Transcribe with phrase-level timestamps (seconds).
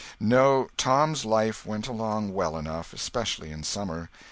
[0.19, 4.09] No, Tom's life went along well enough, especially in summer.